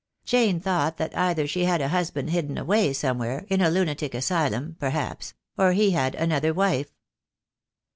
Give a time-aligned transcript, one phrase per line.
[0.25, 4.15] Jane thought that either she had a hus band hidden away somewhere— in a lunatic
[4.15, 6.89] asylum, per haps— or he had another wife."